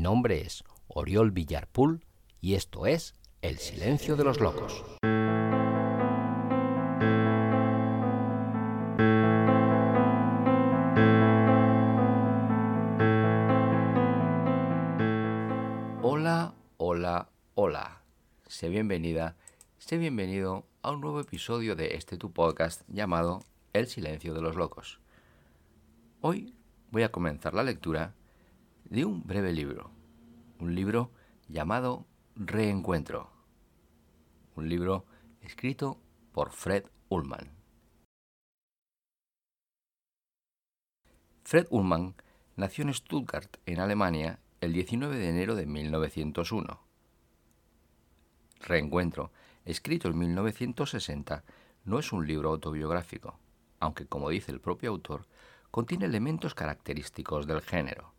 Mi 0.00 0.04
nombre 0.04 0.40
es 0.40 0.64
Oriol 0.88 1.30
Villarpool 1.30 2.02
y 2.40 2.54
esto 2.54 2.86
es 2.86 3.14
El 3.42 3.58
Silencio 3.58 4.16
de 4.16 4.24
los 4.24 4.40
Locos. 4.40 4.82
Hola, 16.02 16.54
hola, 16.78 17.28
hola. 17.54 18.00
Sé 18.46 18.70
bienvenida, 18.70 19.36
sé 19.76 19.98
bienvenido 19.98 20.64
a 20.80 20.92
un 20.92 21.02
nuevo 21.02 21.20
episodio 21.20 21.76
de 21.76 21.96
este 21.96 22.16
tu 22.16 22.32
podcast 22.32 22.80
llamado 22.88 23.44
El 23.74 23.86
Silencio 23.86 24.32
de 24.32 24.40
los 24.40 24.56
Locos. 24.56 24.98
Hoy 26.22 26.54
voy 26.90 27.02
a 27.02 27.12
comenzar 27.12 27.52
la 27.52 27.64
lectura 27.64 28.14
de 28.90 29.04
un 29.04 29.24
breve 29.24 29.52
libro, 29.52 29.92
un 30.58 30.74
libro 30.74 31.12
llamado 31.46 32.08
Reencuentro, 32.34 33.30
un 34.56 34.68
libro 34.68 35.06
escrito 35.42 36.00
por 36.32 36.50
Fred 36.50 36.86
Ullman. 37.08 37.52
Fred 41.44 41.68
Ullman 41.70 42.16
nació 42.56 42.82
en 42.82 42.92
Stuttgart, 42.92 43.58
en 43.64 43.78
Alemania, 43.78 44.40
el 44.60 44.72
19 44.72 45.18
de 45.18 45.28
enero 45.28 45.54
de 45.54 45.66
1901. 45.66 46.80
Reencuentro, 48.58 49.30
escrito 49.64 50.08
en 50.08 50.18
1960, 50.18 51.44
no 51.84 52.00
es 52.00 52.10
un 52.10 52.26
libro 52.26 52.50
autobiográfico, 52.50 53.38
aunque 53.78 54.06
como 54.06 54.30
dice 54.30 54.50
el 54.50 54.60
propio 54.60 54.90
autor, 54.90 55.28
contiene 55.70 56.06
elementos 56.06 56.56
característicos 56.56 57.46
del 57.46 57.60
género. 57.60 58.14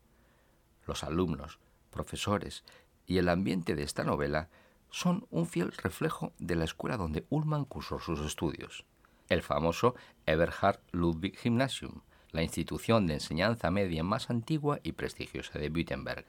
Los 0.86 1.04
alumnos, 1.04 1.60
profesores 1.90 2.64
y 3.06 3.18
el 3.18 3.30
ambiente 3.30 3.76
de 3.76 3.84
esta 3.84 4.04
novela 4.04 4.50
son 4.90 5.26
un 5.30 5.46
fiel 5.46 5.72
reflejo 5.72 6.34
de 6.38 6.56
la 6.56 6.66
escuela 6.66 6.98
donde 6.98 7.26
Ullmann 7.30 7.66
cursó 7.66 8.00
sus 8.00 8.20
estudios, 8.22 8.86
el 9.30 9.42
famoso 9.42 9.96
Eberhard 10.26 10.80
Ludwig 10.92 11.38
Gymnasium, 11.38 12.02
la 12.32 12.44
institución 12.44 13.08
de 13.08 13.16
enseñanza 13.16 13.72
media 13.72 14.04
más 14.04 14.30
antigua 14.30 14.80
y 14.84 14.94
prestigiosa 14.94 15.60
de 15.60 15.70
Wittenberg. 15.70 16.26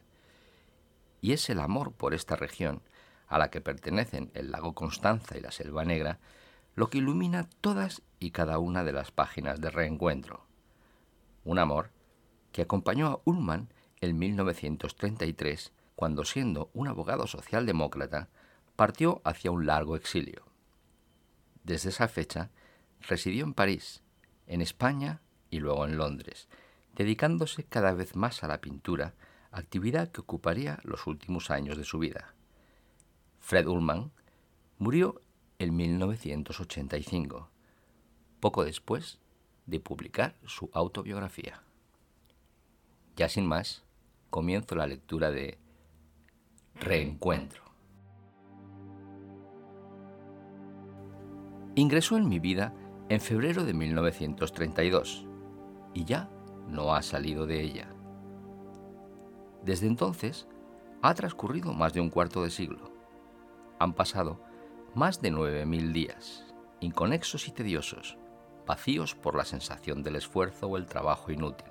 Y 1.21 1.33
es 1.33 1.49
el 1.51 1.61
amor 1.61 1.93
por 1.93 2.15
esta 2.15 2.37
región, 2.37 2.83
a 3.29 3.39
la 3.39 3.51
que 3.51 3.61
pertenecen 3.61 4.31
el 4.35 4.51
lago 4.51 4.75
Constanza 4.75 5.37
y 5.37 5.41
la 5.41 5.53
Selva 5.53 5.85
Negra, 5.85 6.19
lo 6.75 6.91
que 6.91 6.99
ilumina 6.99 7.49
todas 7.61 8.03
y 8.19 8.31
cada 8.31 8.59
una 8.59 8.85
de 8.85 8.93
las 8.93 9.11
páginas 9.11 9.61
de 9.61 9.71
reencuentro. 9.71 10.47
Un 11.45 11.59
amor 11.59 11.91
que 12.51 12.63
acompañó 12.63 13.07
a 13.09 13.21
Ullmann 13.25 13.69
en 14.03 14.19
1933, 14.19 15.73
cuando 15.95 16.25
siendo 16.25 16.71
un 16.75 16.89
abogado 16.89 17.27
socialdemócrata, 17.27 18.29
partió 18.77 19.23
hacia 19.25 19.53
un 19.53 19.65
largo 19.65 19.97
exilio. 19.97 20.45
Desde 21.63 21.91
esa 21.91 22.09
fecha, 22.09 22.51
residió 23.01 23.45
en 23.45 23.55
París, 23.55 24.03
en 24.49 24.61
España 24.61 25.21
y 25.51 25.61
luego 25.61 25.87
en 25.87 25.97
Londres, 25.97 26.49
dedicándose 26.97 27.65
cada 27.65 27.93
vez 27.93 28.17
más 28.17 28.43
a 28.43 28.49
la 28.49 28.61
pintura, 28.61 29.15
actividad 29.53 30.11
que 30.11 30.23
ocuparía 30.23 30.81
los 30.83 31.07
últimos 31.07 31.51
años 31.51 31.79
de 31.79 31.85
su 31.85 32.01
vida. 32.01 32.35
Fred 33.39 33.67
Ullman 33.67 34.11
murió 34.79 35.21
en 35.61 35.77
1985, 35.77 37.49
poco 38.41 38.65
después 38.65 39.21
de 39.67 39.79
publicar 39.79 40.35
su 40.45 40.71
autobiografía. 40.73 41.63
Ya 43.15 43.29
sin 43.29 43.47
más, 43.47 43.85
comienzo 44.33 44.75
la 44.75 44.87
lectura 44.87 45.31
de 45.31 45.59
Reencuentro. 46.75 47.63
Ingresó 51.75 52.17
en 52.17 52.29
mi 52.31 52.39
vida 52.39 52.75
en 53.11 53.21
febrero 53.21 53.63
de 53.63 53.75
1932 53.75 55.27
y 55.93 56.05
ya 56.07 56.31
no 56.67 56.95
ha 56.95 57.03
salido 57.03 57.47
de 57.47 57.61
ella. 57.61 57.89
Desde 59.63 59.87
entonces 59.87 60.49
ha 61.03 61.13
transcurrido 61.13 61.75
más 61.75 61.93
de 61.93 62.01
un 62.01 62.09
cuarto 62.09 62.43
de 62.43 62.49
siglo. 62.49 62.91
Han 63.79 63.93
pasado 63.93 64.41
más 64.95 65.21
de 65.21 65.31
nueve 65.31 65.67
mil 65.67 65.93
días, 65.93 66.47
inconexos 66.81 67.49
y 67.49 67.53
tediosos, 67.53 68.17
vacíos 68.67 69.15
por 69.15 69.37
la 69.37 69.45
sensación 69.45 70.03
del 70.03 70.17
esfuerzo 70.17 70.69
o 70.69 70.79
el 70.79 70.87
trabajo 70.87 71.31
inútil. 71.31 71.69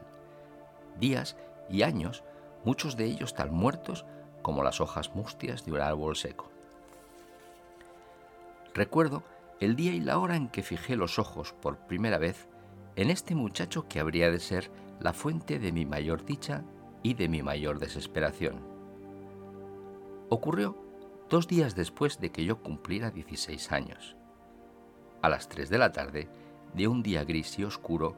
Días 0.99 1.35
y 1.67 1.81
años, 1.81 2.23
muchos 2.63 2.97
de 2.97 3.05
ellos 3.05 3.33
tan 3.33 3.53
muertos 3.53 4.05
como 4.41 4.63
las 4.63 4.81
hojas 4.81 5.15
mustias 5.15 5.65
de 5.65 5.73
un 5.73 5.81
árbol 5.81 6.15
seco. 6.15 6.51
Recuerdo 8.73 9.23
el 9.59 9.75
día 9.75 9.93
y 9.93 9.99
la 9.99 10.17
hora 10.17 10.35
en 10.35 10.47
que 10.47 10.63
fijé 10.63 10.95
los 10.95 11.19
ojos 11.19 11.53
por 11.53 11.77
primera 11.77 12.17
vez 12.17 12.47
en 12.95 13.09
este 13.09 13.35
muchacho 13.35 13.87
que 13.87 13.99
habría 13.99 14.31
de 14.31 14.39
ser 14.39 14.71
la 14.99 15.13
fuente 15.13 15.59
de 15.59 15.71
mi 15.71 15.85
mayor 15.85 16.25
dicha 16.25 16.63
y 17.03 17.13
de 17.13 17.27
mi 17.27 17.41
mayor 17.43 17.79
desesperación. 17.79 18.59
Ocurrió 20.29 20.77
dos 21.29 21.47
días 21.47 21.75
después 21.75 22.19
de 22.19 22.31
que 22.31 22.45
yo 22.45 22.61
cumpliera 22.61 23.11
16 23.11 23.71
años. 23.71 24.15
A 25.21 25.29
las 25.29 25.49
3 25.49 25.69
de 25.69 25.77
la 25.77 25.91
tarde 25.91 26.29
de 26.73 26.87
un 26.87 27.03
día 27.03 27.23
gris 27.23 27.59
y 27.59 27.63
oscuro 27.63 28.15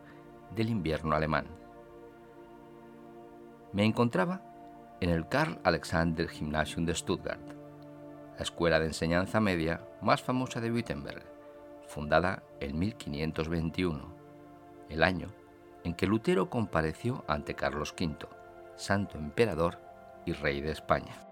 del 0.56 0.70
invierno 0.70 1.16
alemán. 1.16 1.48
Me 3.74 3.84
encontraba 3.84 4.40
en 5.02 5.10
el 5.10 5.28
Karl 5.28 5.60
Alexander 5.64 6.30
Gymnasium 6.30 6.86
de 6.86 6.94
Stuttgart, 6.94 7.42
la 8.38 8.44
escuela 8.44 8.80
de 8.80 8.86
enseñanza 8.86 9.40
media 9.40 9.82
más 10.00 10.22
famosa 10.22 10.62
de 10.62 10.72
Wittenberg, 10.72 11.24
fundada 11.88 12.44
en 12.60 12.78
1521, 12.78 14.16
el 14.90 15.02
año 15.02 15.34
en 15.84 15.96
que 15.96 16.06
Lutero 16.06 16.52
compareció 16.52 17.26
ante 17.28 17.56
Carlos 17.56 17.96
V, 18.00 18.28
santo 18.76 19.18
emperador 19.18 19.80
y 20.28 20.34
rey 20.34 20.62
de 20.62 20.72
España. 20.72 21.28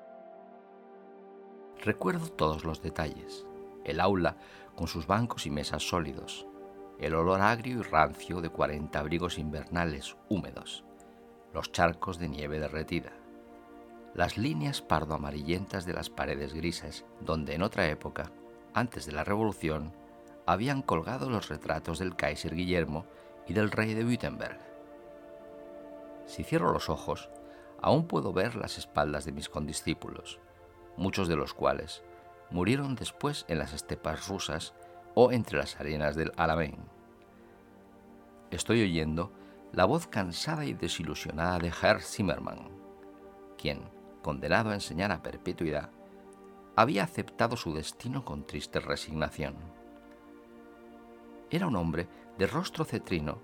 Recuerdo 1.83 2.27
todos 2.31 2.63
los 2.65 2.81
detalles, 2.81 3.45
el 3.85 3.99
aula 3.99 4.37
con 4.75 4.87
sus 4.87 5.05
bancos 5.05 5.45
y 5.45 5.51
mesas 5.51 5.87
sólidos, 5.87 6.47
el 6.99 7.13
olor 7.13 7.41
agrio 7.41 7.81
y 7.81 7.83
rancio 7.83 8.41
de 8.41 8.49
cuarenta 8.49 8.99
abrigos 8.99 9.37
invernales 9.37 10.17
húmedos, 10.27 10.83
los 11.53 11.71
charcos 11.71 12.17
de 12.17 12.29
nieve 12.29 12.59
derretida, 12.59 13.11
las 14.13 14.37
líneas 14.37 14.81
pardo-amarillentas 14.81 15.85
de 15.85 15.93
las 15.93 16.09
paredes 16.09 16.53
grises, 16.53 17.05
donde 17.21 17.55
en 17.55 17.61
otra 17.61 17.87
época, 17.87 18.31
antes 18.73 19.05
de 19.05 19.13
la 19.13 19.23
Revolución, 19.23 19.93
habían 20.45 20.81
colgado 20.81 21.29
los 21.29 21.49
retratos 21.49 21.99
del 21.99 22.15
Kaiser 22.15 22.55
Guillermo 22.55 23.05
y 23.47 23.53
del 23.53 23.71
rey 23.71 23.93
de 23.93 24.03
Wittenberg. 24.03 24.59
Si 26.25 26.43
cierro 26.43 26.73
los 26.73 26.89
ojos, 26.89 27.29
aún 27.81 28.07
puedo 28.07 28.33
ver 28.33 28.55
las 28.55 28.77
espaldas 28.77 29.25
de 29.25 29.31
mis 29.31 29.49
condiscípulos, 29.49 30.39
muchos 30.97 31.27
de 31.27 31.35
los 31.35 31.53
cuales 31.53 32.03
murieron 32.49 32.95
después 32.95 33.45
en 33.47 33.59
las 33.59 33.73
estepas 33.73 34.27
rusas 34.27 34.73
o 35.15 35.31
entre 35.31 35.57
las 35.57 35.79
arenas 35.79 36.15
del 36.15 36.31
Alamein. 36.35 36.77
Estoy 38.51 38.81
oyendo 38.81 39.31
la 39.73 39.85
voz 39.85 40.07
cansada 40.07 40.65
y 40.65 40.73
desilusionada 40.73 41.57
de 41.59 41.69
Herr 41.69 42.01
Zimmermann, 42.01 42.69
quien, 43.57 43.89
condenado 44.21 44.71
a 44.71 44.73
enseñar 44.73 45.11
a 45.11 45.23
perpetuidad, 45.23 45.89
había 46.75 47.03
aceptado 47.03 47.55
su 47.55 47.73
destino 47.73 48.25
con 48.25 48.45
triste 48.45 48.79
resignación. 48.79 49.55
Era 51.49 51.67
un 51.67 51.75
hombre 51.75 52.07
de 52.37 52.47
rostro 52.47 52.83
cetrino, 52.83 53.41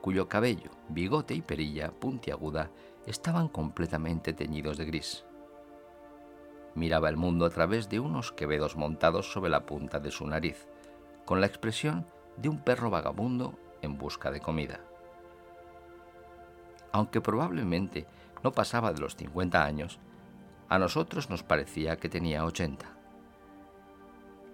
cuyo 0.00 0.28
cabello, 0.28 0.70
bigote 0.88 1.34
y 1.34 1.42
perilla 1.42 1.92
puntiaguda 1.92 2.70
estaban 3.06 3.48
completamente 3.48 4.32
teñidos 4.32 4.76
de 4.76 4.84
gris. 4.86 5.24
Miraba 6.74 7.08
el 7.08 7.16
mundo 7.16 7.46
a 7.46 7.50
través 7.50 7.88
de 7.88 8.00
unos 8.00 8.32
quevedos 8.32 8.76
montados 8.76 9.32
sobre 9.32 9.50
la 9.50 9.66
punta 9.66 9.98
de 9.98 10.10
su 10.10 10.26
nariz, 10.26 10.68
con 11.24 11.40
la 11.40 11.46
expresión 11.46 12.06
de 12.36 12.48
un 12.48 12.62
perro 12.62 12.90
vagabundo 12.90 13.58
en 13.82 13.98
busca 13.98 14.30
de 14.30 14.40
comida. 14.40 14.89
Aunque 16.92 17.20
probablemente 17.20 18.06
no 18.42 18.52
pasaba 18.52 18.92
de 18.92 19.00
los 19.00 19.16
50 19.16 19.64
años, 19.64 19.98
a 20.68 20.78
nosotros 20.78 21.30
nos 21.30 21.42
parecía 21.42 21.96
que 21.96 22.08
tenía 22.08 22.44
80. 22.44 22.86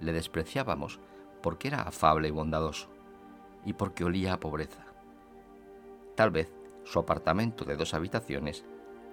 Le 0.01 0.13
despreciábamos 0.13 0.99
porque 1.43 1.69
era 1.69 1.83
afable 1.83 2.29
y 2.29 2.31
bondadoso, 2.31 2.89
y 3.65 3.73
porque 3.75 4.05
olía 4.05 4.35
a 4.35 4.41
pobreza. 4.41 4.85
Tal 6.15 6.31
vez 6.31 6.53
su 6.85 6.99
apartamento 6.99 7.65
de 7.65 7.77
dos 7.77 7.95
habitaciones 7.95 8.65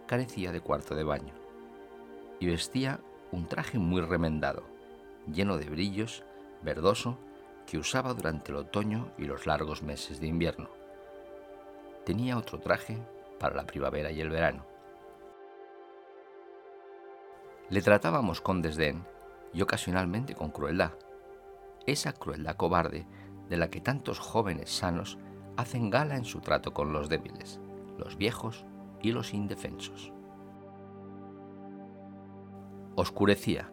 carecía 0.07 0.51
de 0.51 0.61
cuarto 0.61 0.95
de 0.95 1.03
baño, 1.03 1.33
y 2.39 2.47
vestía 2.47 2.99
un 3.31 3.47
traje 3.47 3.79
muy 3.79 4.01
remendado, 4.01 4.63
lleno 5.31 5.57
de 5.57 5.69
brillos, 5.69 6.23
verdoso 6.61 7.17
que 7.65 7.77
usaba 7.77 8.13
durante 8.13 8.51
el 8.51 8.57
otoño 8.57 9.11
y 9.17 9.25
los 9.25 9.45
largos 9.45 9.81
meses 9.81 10.19
de 10.19 10.27
invierno. 10.27 10.69
Tenía 12.05 12.37
otro 12.37 12.59
traje 12.59 12.97
para 13.39 13.55
la 13.55 13.65
primavera 13.65 14.11
y 14.11 14.21
el 14.21 14.29
verano. 14.29 14.65
Le 17.69 17.81
tratábamos 17.81 18.41
con 18.41 18.61
desdén 18.61 19.05
y 19.53 19.61
ocasionalmente 19.61 20.35
con 20.35 20.51
crueldad. 20.51 20.91
Esa 21.85 22.13
crueldad 22.13 22.55
cobarde 22.55 23.07
de 23.49 23.57
la 23.57 23.69
que 23.69 23.81
tantos 23.81 24.19
jóvenes 24.19 24.69
sanos 24.69 25.17
hacen 25.57 25.89
gala 25.89 26.15
en 26.15 26.25
su 26.25 26.39
trato 26.39 26.73
con 26.73 26.93
los 26.93 27.09
débiles, 27.09 27.59
los 27.97 28.17
viejos 28.17 28.65
y 29.01 29.11
los 29.11 29.33
indefensos. 29.33 30.11
Oscurecía, 32.95 33.71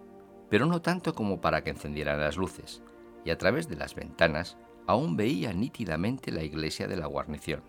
pero 0.48 0.66
no 0.66 0.82
tanto 0.82 1.14
como 1.14 1.40
para 1.40 1.62
que 1.62 1.70
encendieran 1.70 2.20
las 2.20 2.36
luces, 2.36 2.82
y 3.24 3.30
a 3.30 3.38
través 3.38 3.68
de 3.68 3.76
las 3.76 3.94
ventanas 3.94 4.56
aún 4.86 5.16
veía 5.16 5.52
nítidamente 5.52 6.32
la 6.32 6.42
iglesia 6.42 6.88
de 6.88 6.96
la 6.96 7.06
guarnición, 7.06 7.62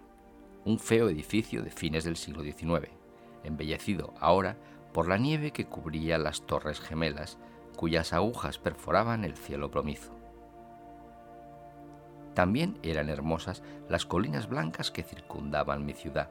un 0.65 0.79
feo 0.79 1.09
edificio 1.09 1.63
de 1.63 1.71
fines 1.71 2.03
del 2.03 2.17
siglo 2.17 2.43
XIX, 2.43 2.89
embellecido 3.43 4.13
ahora 4.19 4.57
por 4.93 5.07
la 5.07 5.17
nieve 5.17 5.51
que 5.51 5.65
cubría 5.65 6.17
las 6.17 6.45
torres 6.45 6.79
gemelas, 6.79 7.37
cuyas 7.75 8.13
agujas 8.13 8.57
perforaban 8.57 9.23
el 9.23 9.35
cielo 9.35 9.71
plomizo. 9.71 10.13
También 12.33 12.77
eran 12.83 13.09
hermosas 13.09 13.63
las 13.89 14.05
colinas 14.05 14.47
blancas 14.47 14.91
que 14.91 15.03
circundaban 15.03 15.85
mi 15.85 15.93
ciudad, 15.93 16.29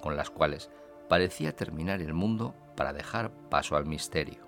con 0.00 0.16
las 0.16 0.30
cuales 0.30 0.70
parecía 1.08 1.54
terminar 1.54 2.00
el 2.02 2.14
mundo 2.14 2.54
para 2.76 2.92
dejar 2.92 3.30
paso 3.50 3.76
al 3.76 3.86
misterio. 3.86 4.46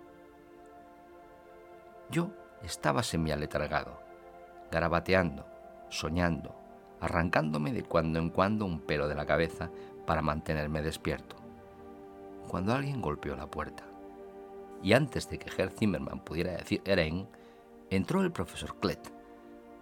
Yo 2.11 2.31
estaba 2.63 3.03
semialetargado, 3.03 4.01
garabateando, 4.71 5.47
soñando, 5.89 6.55
arrancándome 7.03 7.75
de 7.75 7.83
cuando 7.83 8.19
en 8.19 8.31
cuando 8.31 8.65
un 8.65 8.81
pelo 8.81 9.09
de 9.09 9.15
la 9.15 9.27
cabeza 9.27 9.71
para 10.07 10.23
mantenerme 10.23 10.81
despierto, 10.81 11.37
cuando 12.49 12.73
alguien 12.73 13.03
golpeó 13.03 13.37
la 13.37 13.51
puerta. 13.51 13.85
Y 14.83 14.95
antes 14.95 15.29
de 15.29 15.39
que 15.39 15.51
Herr 15.57 15.71
Zimmermann 15.71 16.25
pudiera 16.25 16.53
decir 16.53 16.81
Eren, 16.87 17.29
entró 17.91 18.23
el 18.23 18.33
profesor 18.33 18.81
Klett, 18.81 19.13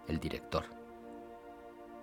el 0.08 0.18
director 0.18 0.80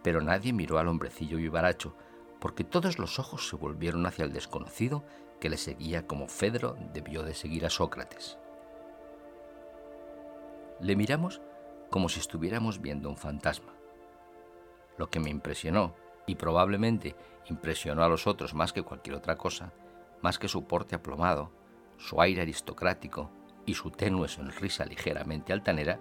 pero 0.08 0.22
nadie 0.22 0.54
miró 0.54 0.80
al 0.80 0.88
hombrecillo 0.88 1.36
vivaracho, 1.36 1.94
porque 2.40 2.64
todos 2.64 2.98
los 2.98 3.20
ojos 3.20 3.50
se 3.50 3.58
volvieron 3.58 4.06
hacia 4.06 4.24
el 4.24 4.32
desconocido 4.32 5.04
que 5.42 5.50
le 5.50 5.58
seguía 5.58 6.08
como 6.08 6.30
Fedro 6.30 6.78
debió 6.94 7.24
de 7.24 7.34
seguir 7.34 7.66
a 7.66 7.70
Sócrates. 7.70 8.38
Le 10.80 10.96
miramos 10.96 11.42
como 11.90 12.08
si 12.08 12.22
estuviéramos 12.22 12.80
viendo 12.80 13.10
un 13.10 13.18
fantasma. 13.18 13.74
Lo 14.98 15.10
que 15.10 15.20
me 15.20 15.30
impresionó, 15.30 15.96
y 16.26 16.36
probablemente 16.36 17.16
impresionó 17.50 18.04
a 18.04 18.10
los 18.10 18.28
otros 18.28 18.54
más 18.54 18.74
que 18.74 18.84
cualquier 18.84 19.16
otra 19.16 19.38
cosa, 19.38 19.72
más 20.22 20.38
que 20.40 20.48
su 20.48 20.66
porte 20.66 20.96
aplomado, 20.96 21.52
su 21.98 22.22
aire 22.22 22.42
aristocrático 22.42 23.32
y 23.66 23.74
su 23.74 23.92
tenue 23.92 24.28
sonrisa 24.28 24.86
ligeramente 24.86 25.54
altanera, 25.54 26.00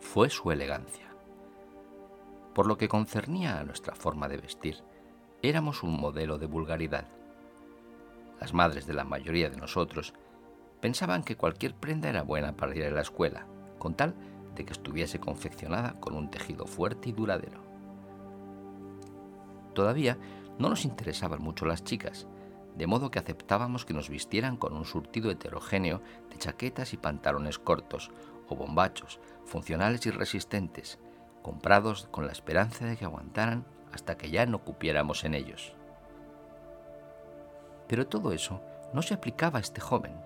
fue 0.00 0.30
su 0.30 0.50
elegancia. 0.50 1.06
Por 2.54 2.66
lo 2.66 2.78
que 2.78 2.88
concernía 2.88 3.58
a 3.58 3.64
nuestra 3.64 3.94
forma 3.94 4.28
de 4.28 4.38
vestir, 4.38 4.82
éramos 5.42 5.82
un 5.82 6.00
modelo 6.00 6.38
de 6.38 6.46
vulgaridad. 6.46 7.06
Las 8.40 8.54
madres 8.54 8.86
de 8.86 8.94
la 8.94 9.04
mayoría 9.04 9.50
de 9.50 9.56
nosotros 9.56 10.14
pensaban 10.80 11.22
que 11.22 11.36
cualquier 11.36 11.74
prenda 11.74 12.08
era 12.08 12.22
buena 12.22 12.56
para 12.56 12.74
ir 12.74 12.84
a 12.84 12.90
la 12.90 13.02
escuela, 13.02 13.46
con 13.78 13.94
tal 13.94 14.14
de 14.54 14.64
que 14.64 14.72
estuviese 14.72 15.20
confeccionada 15.20 15.98
con 16.00 16.14
un 16.16 16.30
tejido 16.30 16.66
fuerte 16.66 17.10
y 17.10 17.12
duradero. 17.12 17.67
Todavía 19.78 20.18
no 20.58 20.70
nos 20.70 20.84
interesaban 20.84 21.40
mucho 21.40 21.64
las 21.64 21.84
chicas, 21.84 22.26
de 22.74 22.88
modo 22.88 23.12
que 23.12 23.20
aceptábamos 23.20 23.84
que 23.84 23.94
nos 23.94 24.08
vistieran 24.08 24.56
con 24.56 24.74
un 24.74 24.84
surtido 24.84 25.30
heterogéneo 25.30 26.02
de 26.30 26.36
chaquetas 26.36 26.92
y 26.94 26.96
pantalones 26.96 27.60
cortos 27.60 28.10
o 28.48 28.56
bombachos, 28.56 29.20
funcionales 29.44 30.04
y 30.06 30.10
resistentes, 30.10 30.98
comprados 31.42 32.08
con 32.10 32.26
la 32.26 32.32
esperanza 32.32 32.86
de 32.86 32.96
que 32.96 33.04
aguantaran 33.04 33.66
hasta 33.92 34.16
que 34.16 34.32
ya 34.32 34.46
no 34.46 34.64
cupiéramos 34.64 35.22
en 35.22 35.34
ellos. 35.34 35.72
Pero 37.86 38.08
todo 38.08 38.32
eso 38.32 38.60
no 38.92 39.00
se 39.02 39.14
aplicaba 39.14 39.58
a 39.58 39.62
este 39.62 39.80
joven. 39.80 40.16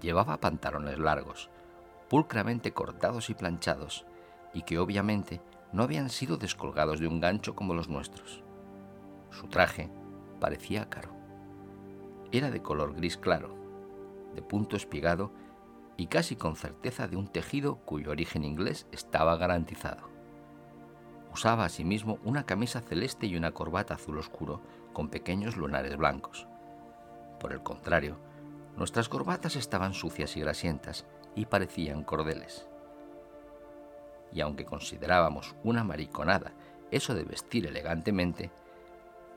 Llevaba 0.00 0.38
pantalones 0.38 1.00
largos, 1.00 1.50
pulcramente 2.08 2.72
cortados 2.72 3.30
y 3.30 3.34
planchados, 3.34 4.06
y 4.54 4.62
que 4.62 4.78
obviamente 4.78 5.40
no 5.72 5.82
habían 5.82 6.10
sido 6.10 6.36
descolgados 6.36 7.00
de 7.00 7.08
un 7.08 7.20
gancho 7.20 7.54
como 7.54 7.74
los 7.74 7.88
nuestros. 7.88 8.42
Su 9.30 9.48
traje 9.48 9.90
parecía 10.40 10.88
caro. 10.88 11.10
Era 12.32 12.50
de 12.50 12.62
color 12.62 12.94
gris 12.94 13.16
claro, 13.16 13.54
de 14.34 14.42
punto 14.42 14.76
espigado 14.76 15.32
y 15.96 16.06
casi 16.06 16.36
con 16.36 16.56
certeza 16.56 17.08
de 17.08 17.16
un 17.16 17.28
tejido 17.28 17.76
cuyo 17.84 18.10
origen 18.10 18.44
inglés 18.44 18.86
estaba 18.92 19.36
garantizado. 19.36 20.08
Usaba 21.32 21.64
asimismo 21.64 22.18
una 22.24 22.44
camisa 22.44 22.80
celeste 22.80 23.26
y 23.26 23.36
una 23.36 23.52
corbata 23.52 23.94
azul 23.94 24.18
oscuro 24.18 24.62
con 24.92 25.08
pequeños 25.08 25.56
lunares 25.56 25.96
blancos. 25.96 26.46
Por 27.40 27.52
el 27.52 27.62
contrario, 27.62 28.16
nuestras 28.76 29.08
corbatas 29.08 29.56
estaban 29.56 29.92
sucias 29.92 30.36
y 30.36 30.40
grasientas 30.40 31.04
y 31.34 31.46
parecían 31.46 32.04
cordeles. 32.04 32.67
Y 34.32 34.40
aunque 34.40 34.64
considerábamos 34.64 35.54
una 35.64 35.84
mariconada 35.84 36.52
eso 36.90 37.14
de 37.14 37.24
vestir 37.24 37.66
elegantemente, 37.66 38.50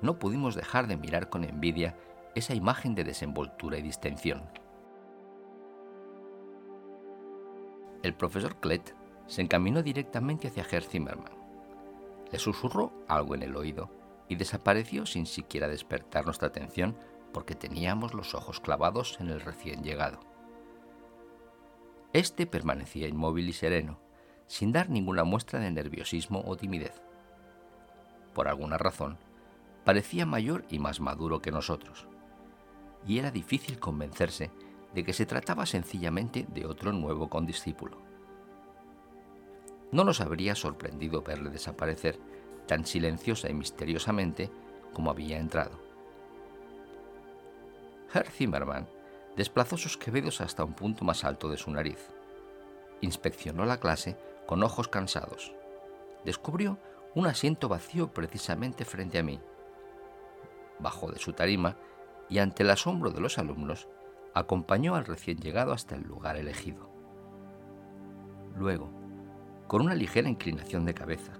no 0.02 0.18
pudimos 0.20 0.56
dejar 0.56 0.88
de 0.88 0.98
mirar 0.98 1.30
con 1.30 1.44
envidia 1.44 1.96
esa 2.36 2.56
imagen 2.56 2.96
de 2.96 3.04
desenvoltura 3.04 3.78
y 3.78 3.82
distensión. 3.82 4.44
el 8.04 8.14
profesor 8.16 8.56
Klett 8.56 8.96
se 9.28 9.42
encaminó 9.42 9.84
directamente 9.84 10.48
hacia 10.48 10.66
Herr 10.70 10.84
Zimmermann. 10.84 11.34
Le 12.32 12.40
susurró 12.40 12.92
algo 13.08 13.36
en 13.36 13.44
el 13.44 13.56
oído 13.56 13.90
y 14.28 14.36
desapareció 14.36 15.06
sin 15.06 15.26
siquiera 15.26 15.68
despertar 15.68 16.26
nuestra 16.26 16.48
atención 16.48 16.96
porque 17.32 17.56
teníamos 17.56 18.14
los 18.14 18.34
ojos 18.34 18.60
clavados 18.60 19.18
en 19.20 19.30
el 19.30 19.42
recién 19.42 19.84
llegado. 19.84 20.20
Este 22.14 22.46
permanecía 22.46 23.08
inmóvil 23.08 23.48
y 23.48 23.54
sereno, 23.54 24.00
sin 24.52 24.74
dar 24.74 24.90
ninguna 24.90 25.24
muestra 25.24 25.62
de 25.62 25.72
nerviosismo 25.72 26.44
o 26.46 26.58
timidez. 26.58 27.02
Por 28.34 28.50
alguna 28.50 28.78
razón, 28.78 29.18
parecía 29.86 30.26
mayor 30.26 30.66
y 30.70 30.78
más 30.78 31.00
maduro 31.00 31.42
que 31.42 31.52
nosotros, 31.52 32.06
y 33.08 33.20
era 33.20 33.32
difícil 33.32 33.80
convencerse 33.80 34.52
de 34.94 35.06
que 35.06 35.14
se 35.14 35.26
trataba 35.26 35.66
sencillamente 35.66 36.46
de 36.50 36.66
otro 36.66 36.92
nuevo 36.92 37.30
condiscípulo. 37.30 38.02
No 39.94 40.04
nos 40.04 40.20
habría 40.20 40.54
sorprendido 40.54 41.22
verle 41.22 41.50
desaparecer 41.50 42.20
tan 42.68 42.86
silenciosa 42.86 43.50
y 43.50 43.54
misteriosamente 43.54 44.52
como 44.92 45.12
había 45.12 45.40
entrado. 45.40 45.80
Herr 48.14 48.30
Zimmermann 48.30 48.90
desplazó 49.38 49.78
sus 49.78 49.96
quevedos 49.96 50.42
hasta 50.42 50.66
un 50.66 50.74
punto 50.74 51.06
más 51.06 51.24
alto 51.24 51.48
de 51.48 51.56
su 51.56 51.72
nariz. 51.72 52.10
Inspeccionó 53.00 53.64
la 53.66 53.80
clase 53.80 54.18
con 54.46 54.64
ojos 54.64 54.88
cansados. 54.88 55.54
Descubrió 56.26 56.78
un 57.16 57.28
asiento 57.28 57.68
vacío 57.68 58.14
precisamente 58.14 58.86
frente 58.86 59.20
a 59.20 59.24
mí. 59.24 59.40
Bajó 60.80 61.12
de 61.12 61.20
su 61.20 61.34
tarima 61.34 61.78
y 62.30 62.40
ante 62.40 62.64
el 62.64 62.70
asombro 62.70 63.12
de 63.12 63.22
los 63.22 63.38
alumnos 63.38 63.88
acompañó 64.34 64.96
al 64.96 65.06
recién 65.06 65.38
llegado 65.38 65.74
hasta 65.74 65.96
el 65.96 66.04
lugar 66.04 66.38
elegido. 66.38 66.90
Luego, 68.56 68.90
con 69.68 69.82
una 69.82 69.96
ligera 69.96 70.30
inclinación 70.30 70.86
de 70.86 70.94
cabeza, 70.94 71.34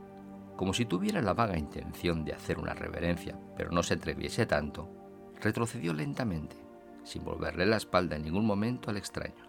como 0.56 0.74
si 0.74 0.86
tuviera 0.86 1.22
la 1.22 1.34
vaga 1.34 1.58
intención 1.58 2.24
de 2.24 2.34
hacer 2.34 2.60
una 2.60 2.74
reverencia, 2.74 3.40
pero 3.56 3.72
no 3.72 3.84
se 3.84 3.96
atreviese 3.96 4.46
tanto, 4.46 4.90
retrocedió 5.42 5.94
lentamente, 5.94 6.56
sin 7.04 7.24
volverle 7.24 7.66
la 7.66 7.78
espalda 7.78 8.16
en 8.16 8.24
ningún 8.24 8.46
momento 8.46 8.90
al 8.90 8.98
extraño. 8.98 9.44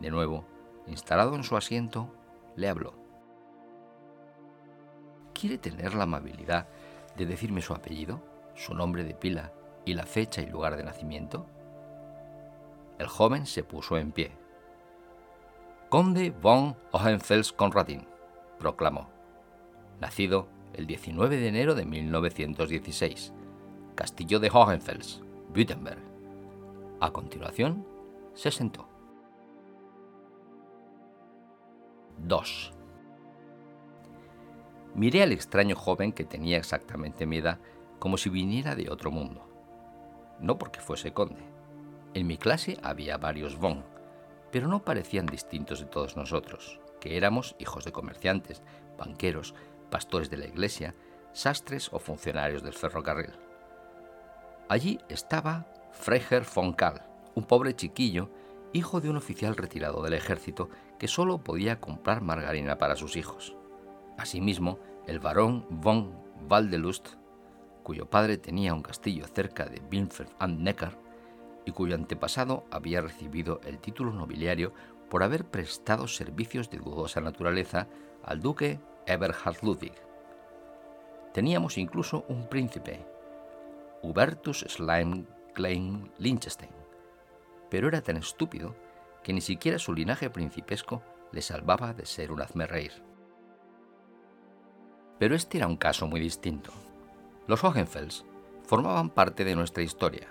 De 0.00 0.10
nuevo, 0.10 0.44
instalado 0.86 1.36
en 1.36 1.44
su 1.44 1.56
asiento, 1.56 2.12
le 2.60 2.68
habló. 2.68 2.92
¿Quiere 5.32 5.56
tener 5.56 5.94
la 5.94 6.04
amabilidad 6.04 6.68
de 7.16 7.24
decirme 7.24 7.62
su 7.62 7.72
apellido, 7.72 8.20
su 8.54 8.74
nombre 8.74 9.02
de 9.02 9.14
pila 9.14 9.52
y 9.86 9.94
la 9.94 10.04
fecha 10.04 10.42
y 10.42 10.46
lugar 10.46 10.76
de 10.76 10.84
nacimiento? 10.84 11.46
El 12.98 13.06
joven 13.06 13.46
se 13.46 13.64
puso 13.64 13.96
en 13.96 14.12
pie. 14.12 14.32
Conde 15.88 16.30
von 16.30 16.76
Hohenfels-Conradin, 16.92 18.06
proclamó. 18.58 19.08
Nacido 19.98 20.46
el 20.74 20.86
19 20.86 21.38
de 21.38 21.48
enero 21.48 21.74
de 21.74 21.86
1916, 21.86 23.32
Castillo 23.94 24.38
de 24.38 24.50
Hohenfels, 24.52 25.22
Württemberg. 25.54 26.02
A 27.00 27.10
continuación, 27.10 27.86
se 28.34 28.50
sentó. 28.50 28.89
2. 32.22 32.72
Miré 34.94 35.22
al 35.22 35.32
extraño 35.32 35.74
joven 35.74 36.12
que 36.12 36.24
tenía 36.24 36.58
exactamente 36.58 37.26
mi 37.26 37.38
edad, 37.38 37.58
como 37.98 38.18
si 38.18 38.28
viniera 38.28 38.74
de 38.74 38.90
otro 38.90 39.10
mundo. 39.10 39.48
No 40.38 40.58
porque 40.58 40.80
fuese 40.80 41.12
conde, 41.12 41.42
En 42.12 42.26
mi 42.26 42.36
clase 42.36 42.76
había 42.82 43.16
varios 43.18 43.56
von, 43.56 43.84
pero 44.50 44.66
no 44.68 44.84
parecían 44.84 45.26
distintos 45.26 45.80
de 45.80 45.86
todos 45.86 46.16
nosotros, 46.16 46.80
que 46.98 47.16
éramos 47.16 47.54
hijos 47.58 47.84
de 47.84 47.92
comerciantes, 47.92 48.62
banqueros, 48.98 49.54
pastores 49.90 50.28
de 50.28 50.36
la 50.36 50.46
iglesia, 50.46 50.94
sastres 51.32 51.88
o 51.92 52.00
funcionarios 52.00 52.62
del 52.62 52.74
ferrocarril. 52.74 53.32
Allí 54.68 54.98
estaba 55.08 55.66
Freiherr 55.92 56.44
von 56.52 56.72
Kahl, 56.72 57.02
un 57.34 57.44
pobre 57.44 57.74
chiquillo, 57.76 58.28
hijo 58.72 59.00
de 59.00 59.10
un 59.10 59.16
oficial 59.16 59.56
retirado 59.56 60.02
del 60.02 60.14
ejército 60.14 60.68
que 60.98 61.08
solo 61.08 61.38
podía 61.38 61.80
comprar 61.80 62.22
margarina 62.22 62.78
para 62.78 62.96
sus 62.96 63.16
hijos. 63.16 63.56
Asimismo, 64.16 64.78
el 65.06 65.18
barón 65.18 65.66
von 65.70 66.12
Waldelust, 66.48 67.08
cuyo 67.82 68.08
padre 68.08 68.36
tenía 68.36 68.74
un 68.74 68.82
castillo 68.82 69.26
cerca 69.26 69.66
de 69.66 69.82
Wilfeld 69.90 70.30
am 70.38 70.62
Neckar 70.62 70.98
y 71.64 71.72
cuyo 71.72 71.94
antepasado 71.94 72.64
había 72.70 73.00
recibido 73.00 73.60
el 73.64 73.78
título 73.78 74.12
nobiliario 74.12 74.72
por 75.08 75.22
haber 75.22 75.44
prestado 75.44 76.06
servicios 76.06 76.70
de 76.70 76.78
dudosa 76.78 77.20
naturaleza 77.20 77.88
al 78.22 78.40
duque 78.40 78.80
Eberhard 79.06 79.56
Ludwig. 79.62 79.94
Teníamos 81.34 81.78
incluso 81.78 82.24
un 82.28 82.48
príncipe, 82.48 83.04
Hubertus 84.02 84.64
Schleim 84.68 85.26
Klein 85.54 86.10
Liechtenstein, 86.18 86.70
pero 87.70 87.88
era 87.88 88.02
tan 88.02 88.16
estúpido 88.16 88.74
que 89.22 89.32
ni 89.32 89.40
siquiera 89.40 89.78
su 89.78 89.94
linaje 89.94 90.28
principesco 90.28 91.02
le 91.32 91.42
salvaba 91.42 91.94
de 91.94 92.06
ser 92.06 92.32
un 92.32 92.42
hazmerreír. 92.42 92.92
Pero 95.18 95.34
este 95.34 95.58
era 95.58 95.66
un 95.66 95.76
caso 95.76 96.06
muy 96.06 96.20
distinto. 96.20 96.72
Los 97.46 97.62
Hohenfels 97.62 98.24
formaban 98.64 99.10
parte 99.10 99.44
de 99.44 99.54
nuestra 99.54 99.82
historia. 99.82 100.28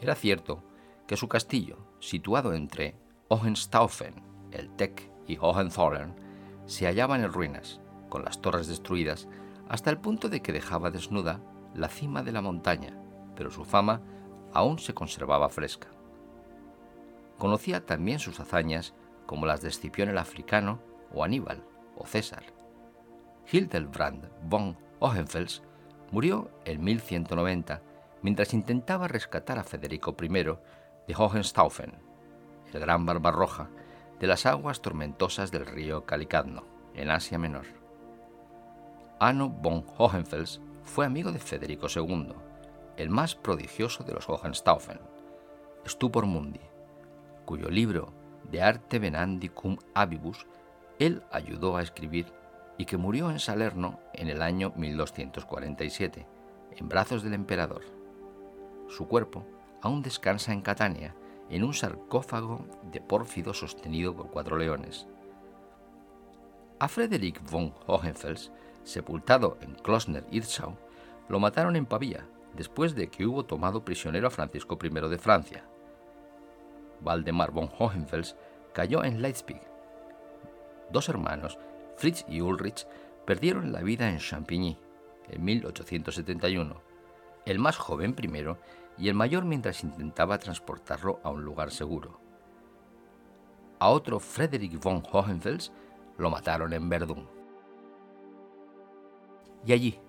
Era 0.00 0.14
cierto 0.14 0.62
que 1.06 1.16
su 1.16 1.28
castillo, 1.28 1.78
situado 2.00 2.54
entre 2.54 2.96
Hohenstaufen, 3.28 4.22
el 4.52 4.70
Teck 4.76 5.10
y 5.26 5.38
Hohenzollern, 5.40 6.14
se 6.66 6.86
hallaban 6.86 7.22
en 7.22 7.32
ruinas, 7.32 7.80
con 8.08 8.24
las 8.24 8.40
torres 8.40 8.66
destruidas, 8.66 9.28
hasta 9.68 9.90
el 9.90 9.98
punto 9.98 10.28
de 10.28 10.42
que 10.42 10.52
dejaba 10.52 10.90
desnuda 10.90 11.40
la 11.74 11.88
cima 11.88 12.22
de 12.22 12.32
la 12.32 12.42
montaña, 12.42 12.98
pero 13.36 13.50
su 13.50 13.64
fama 13.64 14.02
aún 14.52 14.78
se 14.78 14.94
conservaba 14.94 15.48
fresca. 15.48 15.88
Conocía 17.38 17.86
también 17.86 18.18
sus 18.18 18.40
hazañas 18.40 18.94
como 19.26 19.46
las 19.46 19.60
de 19.60 19.68
Escipión 19.68 20.08
el 20.08 20.18
Africano 20.18 20.80
o 21.12 21.24
Aníbal 21.24 21.62
o 21.96 22.06
César. 22.06 22.42
Hildebrand 23.50 24.28
von 24.42 24.76
Hohenfels 24.98 25.62
murió 26.10 26.50
en 26.64 26.82
1190 26.82 27.82
mientras 28.22 28.52
intentaba 28.52 29.08
rescatar 29.08 29.58
a 29.58 29.64
Federico 29.64 30.16
I 30.20 30.28
de 30.28 31.14
Hohenstaufen, 31.16 31.94
el 32.72 32.80
gran 32.80 33.06
Barbarroja, 33.06 33.68
de 34.18 34.26
las 34.26 34.46
aguas 34.46 34.82
tormentosas 34.82 35.50
del 35.50 35.64
río 35.64 36.04
Calicadno, 36.04 36.64
en 36.94 37.10
Asia 37.10 37.38
Menor. 37.38 37.66
Anno 39.20 39.48
von 39.48 39.84
Hohenfels 39.96 40.60
fue 40.82 41.06
amigo 41.06 41.30
de 41.30 41.38
Federico 41.38 41.86
II, 41.94 42.34
el 42.96 43.10
más 43.10 43.36
prodigioso 43.36 44.02
de 44.02 44.14
los 44.14 44.28
Hohenstaufen, 44.28 44.98
Stupor 45.86 46.26
Mundi, 46.26 46.60
cuyo 47.48 47.70
libro 47.70 48.12
De 48.50 48.60
Arte 48.60 48.98
Venandi 48.98 49.48
cum 49.48 49.78
Avibus 49.94 50.46
él 50.98 51.22
ayudó 51.32 51.78
a 51.78 51.82
escribir 51.82 52.26
y 52.76 52.84
que 52.84 52.98
murió 52.98 53.30
en 53.30 53.38
Salerno 53.38 54.00
en 54.12 54.28
el 54.28 54.42
año 54.42 54.74
1247, 54.76 56.26
en 56.76 56.88
brazos 56.90 57.22
del 57.22 57.32
emperador. 57.32 57.84
Su 58.88 59.08
cuerpo 59.08 59.46
aún 59.80 60.02
descansa 60.02 60.52
en 60.52 60.60
Catania, 60.60 61.14
en 61.48 61.64
un 61.64 61.72
sarcófago 61.72 62.66
de 62.92 63.00
pórfido 63.00 63.54
sostenido 63.54 64.14
por 64.14 64.30
cuatro 64.30 64.58
leones. 64.58 65.06
A 66.78 66.86
Frederick 66.86 67.40
von 67.50 67.72
Hohenfels 67.86 68.52
sepultado 68.84 69.56
en 69.62 69.74
Klosner-Irschau, 69.76 70.76
lo 71.30 71.40
mataron 71.40 71.76
en 71.76 71.86
Pavía, 71.86 72.28
después 72.54 72.94
de 72.94 73.08
que 73.08 73.26
hubo 73.26 73.46
tomado 73.46 73.86
prisionero 73.86 74.26
a 74.26 74.30
Francisco 74.30 74.78
I 74.82 75.08
de 75.08 75.18
Francia. 75.18 75.64
Waldemar 77.02 77.50
von 77.50 77.70
Hohenfels 77.78 78.36
cayó 78.72 79.04
en 79.04 79.22
Leipzig. 79.22 79.60
Dos 80.90 81.08
hermanos, 81.08 81.58
Fritz 81.96 82.24
y 82.28 82.40
Ulrich, 82.40 82.86
perdieron 83.26 83.72
la 83.72 83.82
vida 83.82 84.08
en 84.08 84.18
Champigny 84.18 84.78
en 85.28 85.44
1871, 85.44 86.80
el 87.44 87.58
más 87.58 87.76
joven 87.76 88.14
primero 88.14 88.58
y 88.96 89.08
el 89.08 89.14
mayor 89.14 89.44
mientras 89.44 89.84
intentaba 89.84 90.38
transportarlo 90.38 91.20
a 91.22 91.30
un 91.30 91.44
lugar 91.44 91.70
seguro. 91.70 92.20
A 93.78 93.90
otro 93.90 94.18
Frederick 94.18 94.82
von 94.82 95.02
Hohenfels 95.12 95.72
lo 96.16 96.30
mataron 96.30 96.72
en 96.72 96.88
Verdun. 96.88 97.28
Y 99.64 99.72
allí, 99.72 100.00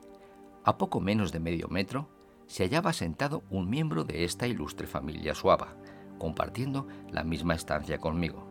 a 0.63 0.77
poco 0.77 0.99
menos 0.99 1.31
de 1.31 1.39
medio 1.39 1.67
metro, 1.67 2.07
se 2.47 2.63
hallaba 2.63 2.93
sentado 2.93 3.43
un 3.49 3.69
miembro 3.69 4.03
de 4.03 4.23
esta 4.23 4.47
ilustre 4.47 4.87
familia 4.87 5.35
suava, 5.35 5.75
compartiendo 6.19 6.87
la 7.09 7.23
misma 7.23 7.55
estancia 7.55 7.97
conmigo, 7.97 8.45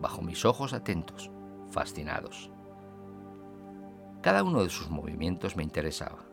bajo 0.00 0.22
mis 0.22 0.46
ojos 0.46 0.72
atentos, 0.72 1.30
fascinados. 1.70 2.50
Cada 4.22 4.42
uno 4.42 4.62
de 4.62 4.70
sus 4.70 4.88
movimientos 4.88 5.56
me 5.56 5.62
interesaba. 5.62 6.24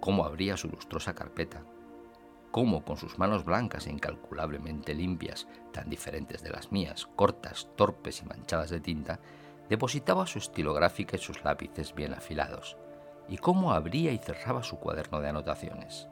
Cómo 0.00 0.24
abría 0.24 0.56
su 0.56 0.68
lustrosa 0.68 1.14
carpeta, 1.14 1.62
cómo 2.50 2.84
con 2.84 2.96
sus 2.96 3.18
manos 3.18 3.44
blancas 3.44 3.86
e 3.86 3.90
incalculablemente 3.90 4.94
limpias, 4.94 5.46
tan 5.72 5.88
diferentes 5.90 6.42
de 6.42 6.50
las 6.50 6.72
mías, 6.72 7.06
cortas, 7.14 7.68
torpes 7.76 8.22
y 8.22 8.26
manchadas 8.26 8.70
de 8.70 8.80
tinta, 8.80 9.20
depositaba 9.68 10.26
su 10.26 10.38
estilográfica 10.38 11.16
y 11.16 11.18
sus 11.18 11.44
lápices 11.44 11.94
bien 11.94 12.14
afilados, 12.14 12.76
y 13.28 13.38
cómo 13.38 13.72
abría 13.72 14.12
y 14.12 14.18
cerraba 14.18 14.62
su 14.62 14.78
cuaderno 14.78 15.20
de 15.20 15.28
anotaciones. 15.28 16.08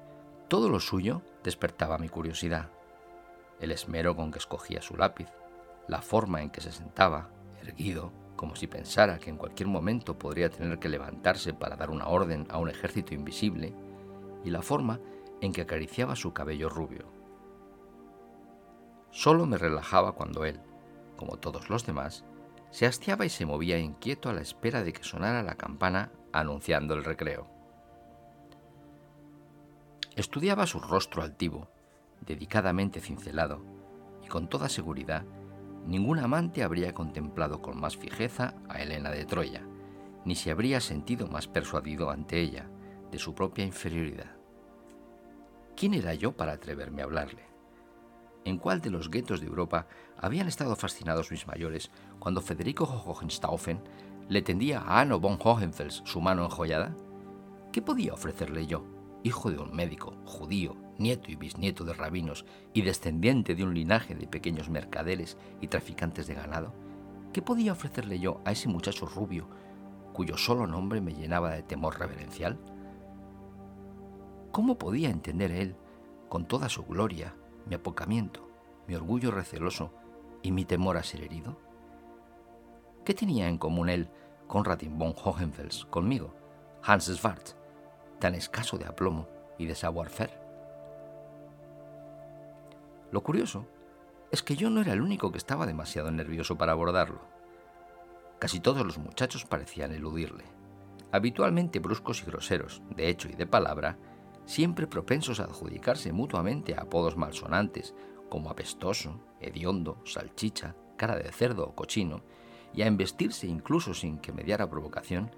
Todo 0.48 0.68
lo 0.68 0.80
suyo 0.80 1.22
despertaba 1.42 1.98
mi 1.98 2.08
curiosidad. 2.08 2.68
El 3.60 3.72
esmero 3.72 4.16
con 4.16 4.30
que 4.30 4.38
escogía 4.38 4.82
su 4.82 4.96
lápiz, 4.96 5.28
la 5.88 6.02
forma 6.02 6.42
en 6.42 6.50
que 6.50 6.60
se 6.60 6.72
sentaba, 6.72 7.30
erguido, 7.62 8.12
como 8.36 8.56
si 8.56 8.66
pensara 8.66 9.18
que 9.18 9.30
en 9.30 9.36
cualquier 9.36 9.68
momento 9.68 10.18
podría 10.18 10.50
tener 10.50 10.78
que 10.78 10.88
levantarse 10.88 11.54
para 11.54 11.76
dar 11.76 11.90
una 11.90 12.08
orden 12.08 12.46
a 12.50 12.58
un 12.58 12.68
ejército 12.68 13.14
invisible, 13.14 13.74
y 14.44 14.50
la 14.50 14.62
forma 14.62 15.00
en 15.40 15.52
que 15.52 15.62
acariciaba 15.62 16.16
su 16.16 16.32
cabello 16.32 16.68
rubio. 16.68 17.06
Solo 19.10 19.46
me 19.46 19.58
relajaba 19.58 20.12
cuando 20.12 20.44
él, 20.44 20.60
como 21.16 21.36
todos 21.36 21.70
los 21.70 21.86
demás, 21.86 22.24
se 22.70 22.86
hastiaba 22.86 23.24
y 23.24 23.28
se 23.28 23.46
movía 23.46 23.78
inquieto 23.78 24.28
a 24.28 24.32
la 24.32 24.40
espera 24.40 24.82
de 24.82 24.92
que 24.92 25.04
sonara 25.04 25.42
la 25.44 25.54
campana 25.54 26.10
anunciando 26.32 26.94
el 26.94 27.04
recreo. 27.04 27.46
Estudiaba 30.16 30.66
su 30.66 30.80
rostro 30.80 31.22
altivo, 31.22 31.68
dedicadamente 32.26 33.00
cincelado, 33.00 33.64
y 34.22 34.28
con 34.28 34.48
toda 34.48 34.68
seguridad 34.68 35.24
ningún 35.86 36.18
amante 36.18 36.62
habría 36.62 36.94
contemplado 36.94 37.60
con 37.60 37.78
más 37.78 37.96
fijeza 37.96 38.54
a 38.68 38.80
Helena 38.80 39.10
de 39.10 39.24
Troya, 39.24 39.62
ni 40.24 40.34
se 40.34 40.50
habría 40.50 40.80
sentido 40.80 41.26
más 41.28 41.46
persuadido 41.46 42.10
ante 42.10 42.40
ella 42.40 42.70
de 43.10 43.18
su 43.18 43.34
propia 43.34 43.64
inferioridad. 43.64 44.36
¿Quién 45.76 45.94
era 45.94 46.14
yo 46.14 46.32
para 46.32 46.52
atreverme 46.52 47.02
a 47.02 47.04
hablarle? 47.04 47.44
¿En 48.44 48.58
cuál 48.58 48.80
de 48.80 48.90
los 48.90 49.10
guetos 49.10 49.40
de 49.40 49.46
Europa 49.46 49.86
habían 50.18 50.48
estado 50.48 50.76
fascinados 50.76 51.30
mis 51.30 51.46
mayores 51.46 51.90
cuando 52.18 52.40
Federico 52.40 52.84
Hohenstaufen 52.84 53.80
le 54.28 54.42
tendía 54.42 54.80
a 54.80 55.00
Anno 55.00 55.18
von 55.20 55.38
Hohenfels 55.42 56.02
su 56.04 56.20
mano 56.20 56.44
enjollada? 56.44 56.94
¿Qué 57.72 57.82
podía 57.82 58.14
ofrecerle 58.14 58.66
yo, 58.66 58.84
hijo 59.22 59.50
de 59.50 59.58
un 59.58 59.74
médico, 59.74 60.14
judío, 60.24 60.76
nieto 60.98 61.30
y 61.30 61.36
bisnieto 61.36 61.84
de 61.84 61.94
rabinos 61.94 62.44
y 62.72 62.82
descendiente 62.82 63.54
de 63.54 63.64
un 63.64 63.74
linaje 63.74 64.14
de 64.14 64.26
pequeños 64.26 64.68
mercaderes 64.68 65.36
y 65.60 65.68
traficantes 65.68 66.26
de 66.26 66.34
ganado? 66.34 66.72
¿Qué 67.32 67.42
podía 67.42 67.72
ofrecerle 67.72 68.18
yo 68.20 68.40
a 68.44 68.52
ese 68.52 68.68
muchacho 68.68 69.06
rubio 69.06 69.48
cuyo 70.12 70.36
solo 70.36 70.66
nombre 70.66 71.00
me 71.00 71.14
llenaba 71.14 71.50
de 71.50 71.62
temor 71.62 71.98
reverencial? 71.98 72.58
¿Cómo 74.52 74.78
podía 74.78 75.10
entender 75.10 75.50
él, 75.50 75.74
con 76.28 76.46
toda 76.46 76.68
su 76.68 76.84
gloria, 76.84 77.34
mi 77.66 77.74
apocamiento, 77.74 78.48
mi 78.86 78.94
orgullo 78.94 79.32
receloso 79.32 79.92
y 80.42 80.52
mi 80.52 80.64
temor 80.64 80.96
a 80.96 81.02
ser 81.02 81.22
herido? 81.22 81.58
¿Qué 83.04 83.14
tenía 83.14 83.48
en 83.48 83.58
común 83.58 83.88
él, 83.88 84.08
con 84.46 84.62
von 84.62 85.14
Hohenfels, 85.24 85.86
conmigo, 85.86 86.34
Hans 86.82 87.06
Schwarz, 87.06 87.56
tan 88.20 88.34
escaso 88.34 88.78
de 88.78 88.86
aplomo 88.86 89.28
y 89.58 89.66
de 89.66 89.74
savoir-faire? 89.74 90.43
Lo 93.14 93.22
curioso 93.22 93.64
es 94.32 94.42
que 94.42 94.56
yo 94.56 94.70
no 94.70 94.80
era 94.80 94.92
el 94.92 95.00
único 95.00 95.30
que 95.30 95.38
estaba 95.38 95.66
demasiado 95.66 96.10
nervioso 96.10 96.58
para 96.58 96.72
abordarlo. 96.72 97.20
Casi 98.40 98.58
todos 98.58 98.84
los 98.84 98.98
muchachos 98.98 99.44
parecían 99.44 99.92
eludirle. 99.92 100.42
Habitualmente 101.12 101.78
bruscos 101.78 102.20
y 102.20 102.24
groseros, 102.24 102.82
de 102.90 103.08
hecho 103.08 103.28
y 103.28 103.36
de 103.36 103.46
palabra, 103.46 103.98
siempre 104.46 104.88
propensos 104.88 105.38
a 105.38 105.44
adjudicarse 105.44 106.12
mutuamente 106.12 106.74
apodos 106.76 107.16
malsonantes 107.16 107.94
como 108.28 108.50
apestoso, 108.50 109.20
hediondo, 109.40 110.00
salchicha, 110.04 110.74
cara 110.96 111.14
de 111.14 111.30
cerdo 111.30 111.68
o 111.68 111.76
cochino, 111.76 112.24
y 112.72 112.82
a 112.82 112.88
embestirse 112.88 113.46
incluso 113.46 113.94
sin 113.94 114.18
que 114.18 114.32
mediara 114.32 114.68
provocación, 114.68 115.30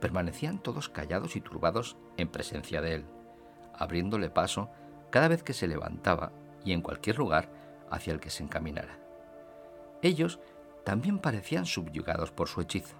permanecían 0.00 0.58
todos 0.58 0.90
callados 0.90 1.34
y 1.34 1.40
turbados 1.40 1.96
en 2.18 2.28
presencia 2.28 2.82
de 2.82 2.96
él, 2.96 3.06
abriéndole 3.72 4.28
paso 4.28 4.68
cada 5.08 5.28
vez 5.28 5.42
que 5.42 5.54
se 5.54 5.66
levantaba 5.66 6.32
y 6.64 6.72
en 6.72 6.82
cualquier 6.82 7.18
lugar 7.18 7.50
hacia 7.90 8.12
el 8.12 8.20
que 8.20 8.30
se 8.30 8.42
encaminara. 8.42 8.98
Ellos 10.02 10.40
también 10.84 11.18
parecían 11.18 11.66
subyugados 11.66 12.30
por 12.30 12.48
su 12.48 12.60
hechizo. 12.60 12.96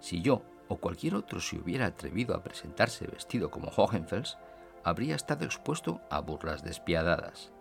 Si 0.00 0.22
yo 0.22 0.42
o 0.68 0.76
cualquier 0.76 1.14
otro 1.14 1.40
se 1.40 1.58
hubiera 1.58 1.86
atrevido 1.86 2.34
a 2.34 2.42
presentarse 2.42 3.06
vestido 3.06 3.50
como 3.50 3.68
Hohenfels, 3.68 4.38
habría 4.84 5.16
estado 5.16 5.44
expuesto 5.44 6.00
a 6.10 6.20
burlas 6.20 6.62
despiadadas. 6.62 7.52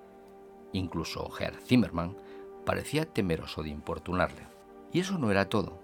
Incluso 0.73 1.29
Herr 1.39 1.55
Zimmermann 1.55 2.17
parecía 2.65 3.05
temeroso 3.05 3.63
de 3.63 3.69
importunarle. 3.69 4.47
Y 4.91 4.99
eso 4.99 5.17
no 5.17 5.31
era 5.31 5.49
todo. 5.49 5.81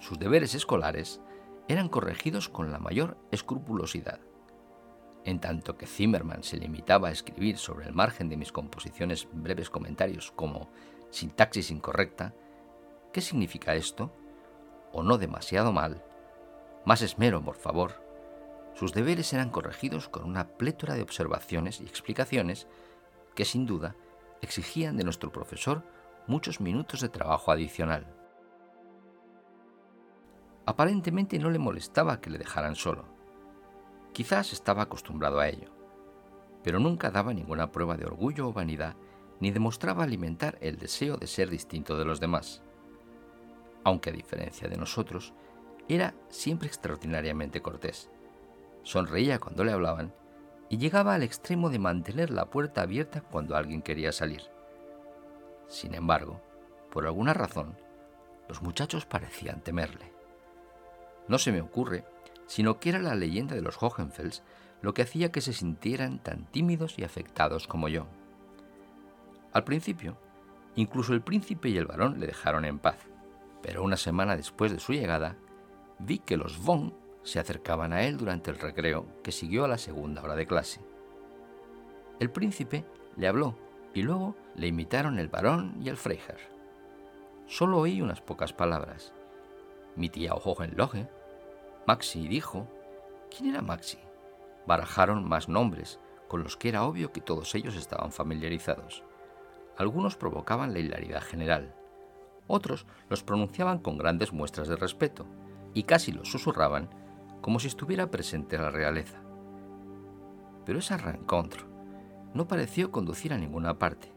Sus 0.00 0.18
deberes 0.18 0.54
escolares 0.54 1.20
eran 1.68 1.88
corregidos 1.88 2.48
con 2.48 2.72
la 2.72 2.78
mayor 2.78 3.16
escrupulosidad. 3.30 4.20
En 5.26 5.40
tanto 5.40 5.76
que 5.76 5.86
Zimmermann 5.86 6.44
se 6.44 6.56
limitaba 6.56 7.08
a 7.08 7.10
escribir 7.10 7.58
sobre 7.58 7.86
el 7.86 7.92
margen 7.92 8.28
de 8.28 8.36
mis 8.36 8.52
composiciones 8.52 9.26
breves 9.32 9.70
comentarios 9.70 10.30
como 10.30 10.70
sintaxis 11.10 11.72
incorrecta, 11.72 12.32
¿qué 13.12 13.20
significa 13.20 13.74
esto? 13.74 14.12
¿O 14.92 15.02
no 15.02 15.18
demasiado 15.18 15.72
mal? 15.72 16.04
Más 16.84 17.02
esmero, 17.02 17.42
por 17.42 17.56
favor. 17.56 18.00
Sus 18.74 18.92
deberes 18.92 19.32
eran 19.32 19.50
corregidos 19.50 20.08
con 20.08 20.22
una 20.22 20.46
plétora 20.46 20.94
de 20.94 21.02
observaciones 21.02 21.80
y 21.80 21.86
explicaciones 21.86 22.68
que 23.34 23.44
sin 23.44 23.66
duda 23.66 23.96
exigían 24.42 24.96
de 24.96 25.02
nuestro 25.02 25.32
profesor 25.32 25.82
muchos 26.28 26.60
minutos 26.60 27.00
de 27.00 27.08
trabajo 27.08 27.50
adicional. 27.50 28.06
Aparentemente 30.66 31.40
no 31.40 31.50
le 31.50 31.58
molestaba 31.58 32.20
que 32.20 32.30
le 32.30 32.38
dejaran 32.38 32.76
solo. 32.76 33.15
Quizás 34.16 34.54
estaba 34.54 34.84
acostumbrado 34.84 35.40
a 35.40 35.46
ello, 35.46 35.68
pero 36.64 36.78
nunca 36.78 37.10
daba 37.10 37.34
ninguna 37.34 37.70
prueba 37.70 37.98
de 37.98 38.06
orgullo 38.06 38.48
o 38.48 38.52
vanidad, 38.54 38.96
ni 39.40 39.50
demostraba 39.50 40.04
alimentar 40.04 40.56
el 40.62 40.78
deseo 40.78 41.18
de 41.18 41.26
ser 41.26 41.50
distinto 41.50 41.98
de 41.98 42.06
los 42.06 42.18
demás. 42.18 42.62
Aunque 43.84 44.08
a 44.08 44.14
diferencia 44.14 44.68
de 44.68 44.78
nosotros, 44.78 45.34
era 45.86 46.14
siempre 46.30 46.66
extraordinariamente 46.66 47.60
cortés. 47.60 48.08
Sonreía 48.84 49.38
cuando 49.38 49.64
le 49.64 49.72
hablaban 49.72 50.14
y 50.70 50.78
llegaba 50.78 51.14
al 51.14 51.22
extremo 51.22 51.68
de 51.68 51.78
mantener 51.78 52.30
la 52.30 52.46
puerta 52.46 52.80
abierta 52.80 53.20
cuando 53.20 53.54
alguien 53.54 53.82
quería 53.82 54.12
salir. 54.12 54.44
Sin 55.68 55.94
embargo, 55.94 56.40
por 56.90 57.04
alguna 57.04 57.34
razón, 57.34 57.76
los 58.48 58.62
muchachos 58.62 59.04
parecían 59.04 59.60
temerle. 59.60 60.10
No 61.28 61.36
se 61.36 61.52
me 61.52 61.60
ocurre, 61.60 62.06
sino 62.46 62.78
que 62.78 62.90
era 62.90 62.98
la 62.98 63.14
leyenda 63.14 63.54
de 63.54 63.62
los 63.62 63.82
Hohenfels 63.82 64.42
lo 64.82 64.94
que 64.94 65.02
hacía 65.02 65.32
que 65.32 65.40
se 65.40 65.52
sintieran 65.52 66.18
tan 66.18 66.46
tímidos 66.46 66.98
y 66.98 67.04
afectados 67.04 67.66
como 67.66 67.88
yo. 67.88 68.06
Al 69.52 69.64
principio, 69.64 70.16
incluso 70.74 71.12
el 71.12 71.22
príncipe 71.22 71.68
y 71.68 71.76
el 71.76 71.86
varón 71.86 72.20
le 72.20 72.26
dejaron 72.26 72.64
en 72.64 72.78
paz, 72.78 72.98
pero 73.62 73.82
una 73.82 73.96
semana 73.96 74.36
después 74.36 74.70
de 74.70 74.78
su 74.78 74.92
llegada, 74.92 75.36
vi 75.98 76.18
que 76.18 76.36
los 76.36 76.62
von 76.62 76.94
se 77.22 77.40
acercaban 77.40 77.92
a 77.92 78.04
él 78.04 78.18
durante 78.18 78.50
el 78.50 78.58
recreo 78.58 79.06
que 79.24 79.32
siguió 79.32 79.64
a 79.64 79.68
la 79.68 79.78
segunda 79.78 80.22
hora 80.22 80.36
de 80.36 80.46
clase. 80.46 80.80
El 82.20 82.30
príncipe 82.30 82.84
le 83.16 83.26
habló 83.26 83.56
y 83.94 84.02
luego 84.02 84.36
le 84.54 84.68
imitaron 84.68 85.18
el 85.18 85.28
varón 85.28 85.76
y 85.82 85.88
el 85.88 85.96
Freiherr. 85.96 86.38
Solo 87.46 87.78
oí 87.78 88.00
unas 88.02 88.20
pocas 88.20 88.52
palabras. 88.52 89.12
Mi 89.96 90.08
tía 90.08 90.34
Hohenlohe, 90.34 91.08
Maxi 91.86 92.26
dijo. 92.26 92.66
¿Quién 93.30 93.50
era 93.50 93.62
Maxi? 93.62 93.98
Barajaron 94.66 95.28
más 95.28 95.48
nombres, 95.48 96.00
con 96.26 96.42
los 96.42 96.56
que 96.56 96.68
era 96.68 96.82
obvio 96.82 97.12
que 97.12 97.20
todos 97.20 97.54
ellos 97.54 97.76
estaban 97.76 98.10
familiarizados. 98.10 99.04
Algunos 99.78 100.16
provocaban 100.16 100.72
la 100.72 100.80
hilaridad 100.80 101.22
general, 101.22 101.76
otros 102.48 102.86
los 103.08 103.22
pronunciaban 103.22 103.78
con 103.78 103.98
grandes 103.98 104.32
muestras 104.32 104.66
de 104.66 104.74
respeto, 104.74 105.26
y 105.74 105.84
casi 105.84 106.10
los 106.10 106.28
susurraban 106.28 106.88
como 107.40 107.60
si 107.60 107.68
estuviera 107.68 108.10
presente 108.10 108.58
la 108.58 108.70
realeza. 108.70 109.20
Pero 110.64 110.80
ese 110.80 110.96
rencontre 110.96 111.62
no 112.34 112.48
pareció 112.48 112.90
conducir 112.90 113.32
a 113.32 113.38
ninguna 113.38 113.78
parte. 113.78 114.12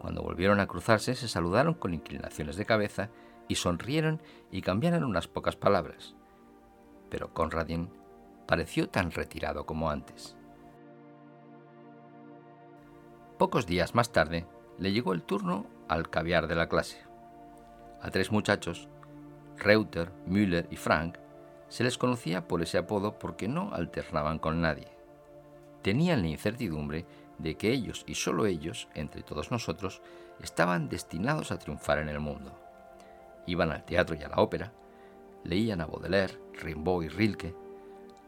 Cuando 0.00 0.22
volvieron 0.22 0.58
a 0.58 0.66
cruzarse 0.66 1.14
se 1.14 1.28
saludaron 1.28 1.74
con 1.74 1.94
inclinaciones 1.94 2.56
de 2.56 2.66
cabeza 2.66 3.10
y 3.46 3.54
sonrieron 3.54 4.20
y 4.50 4.62
cambiaron 4.62 5.04
unas 5.04 5.28
pocas 5.28 5.54
palabras. 5.54 6.16
Pero 7.12 7.34
Conradin 7.34 7.90
pareció 8.46 8.88
tan 8.88 9.10
retirado 9.10 9.66
como 9.66 9.90
antes. 9.90 10.34
Pocos 13.36 13.66
días 13.66 13.94
más 13.94 14.12
tarde 14.12 14.46
le 14.78 14.92
llegó 14.92 15.12
el 15.12 15.22
turno 15.22 15.66
al 15.88 16.08
caviar 16.08 16.48
de 16.48 16.54
la 16.54 16.70
clase. 16.70 17.04
A 18.00 18.10
tres 18.10 18.32
muchachos, 18.32 18.88
Reuter, 19.58 20.10
Müller 20.24 20.66
y 20.70 20.76
Frank, 20.76 21.18
se 21.68 21.84
les 21.84 21.98
conocía 21.98 22.48
por 22.48 22.62
ese 22.62 22.78
apodo 22.78 23.18
porque 23.18 23.46
no 23.46 23.74
alternaban 23.74 24.38
con 24.38 24.62
nadie. 24.62 24.88
Tenían 25.82 26.22
la 26.22 26.28
incertidumbre 26.28 27.04
de 27.36 27.58
que 27.58 27.72
ellos 27.72 28.04
y 28.06 28.14
solo 28.14 28.46
ellos, 28.46 28.88
entre 28.94 29.22
todos 29.22 29.50
nosotros, 29.50 30.00
estaban 30.40 30.88
destinados 30.88 31.52
a 31.52 31.58
triunfar 31.58 31.98
en 31.98 32.08
el 32.08 32.20
mundo. 32.20 32.58
Iban 33.46 33.70
al 33.70 33.84
teatro 33.84 34.16
y 34.18 34.22
a 34.22 34.28
la 34.28 34.36
ópera, 34.36 34.72
leían 35.44 35.80
a 35.80 35.86
Baudelaire, 35.86 36.38
Rimbaud 36.54 37.04
y 37.04 37.08
Rilke, 37.08 37.54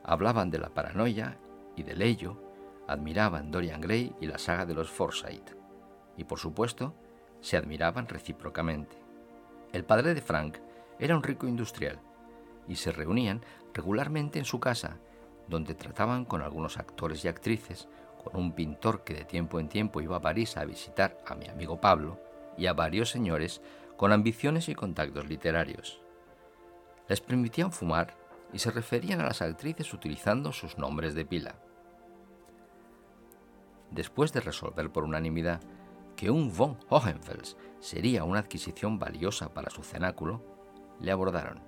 hablaban 0.03 0.51
de 0.51 0.59
la 0.59 0.71
paranoia 0.71 1.39
y 1.77 1.83
del 1.83 2.03
ello, 2.03 2.41
admiraban 2.87 3.51
Dorian 3.51 3.81
Gray 3.81 4.15
y 4.21 4.27
la 4.27 4.39
saga 4.39 4.67
de 4.67 4.75
los 4.75 4.91
Forsyth, 4.91 5.57
y 6.17 6.25
por 6.25 6.39
supuesto, 6.39 6.95
se 7.41 7.57
admiraban 7.57 8.09
recíprocamente. 8.09 8.97
El 9.73 9.85
padre 9.85 10.15
de 10.15 10.21
Frank 10.21 10.59
era 10.99 11.17
un 11.17 11.23
rico 11.23 11.47
industrial, 11.47 11.99
y 12.69 12.77
se 12.77 12.93
reunían 12.93 13.43
regularmente 13.73 14.39
en 14.39 14.45
su 14.45 14.61
casa, 14.61 14.99
donde 15.49 15.75
trataban 15.75 16.25
con 16.25 16.43
algunos 16.43 16.79
actores 16.79 17.25
y 17.25 17.29
actrices, 17.29 17.89
con 18.23 18.41
un 18.41 18.53
pintor 18.53 19.05
que 19.05 19.15
de 19.15 19.25
tiempo 19.25 19.61
en 19.61 19.69
tiempo 19.69 20.01
iba 20.01 20.17
a 20.17 20.23
París 20.23 20.57
a 20.57 20.65
visitar 20.65 21.19
a 21.27 21.35
mi 21.35 21.49
amigo 21.49 21.81
Pablo 21.81 22.19
y 22.57 22.67
a 22.67 22.73
varios 22.73 23.11
señores 23.11 23.61
con 23.97 24.13
ambiciones 24.13 24.69
y 24.69 24.75
contactos 24.75 25.29
literarios. 25.29 26.04
Les 27.09 27.21
permitían 27.21 27.73
fumar 27.73 28.17
y 28.53 28.59
se 28.59 28.71
referían 28.71 29.21
a 29.21 29.25
las 29.25 29.43
actrices 29.43 29.93
utilizando 29.93 30.53
sus 30.53 30.79
nombres 30.79 31.15
de 31.15 31.25
pila. 31.25 31.57
Después 33.91 34.33
de 34.33 34.41
resolver 34.41 34.91
por 34.91 35.05
unanimidad 35.05 35.61
que 36.17 36.31
un 36.31 36.57
von 36.57 36.79
Hohenfels 36.89 37.57
sería 37.81 38.25
una 38.25 38.41
adquisición 38.41 38.99
valiosa 38.99 39.53
para 39.53 39.71
su 39.71 39.83
cenáculo, 39.83 40.43
le 41.01 41.11
abordaron. 41.11 41.61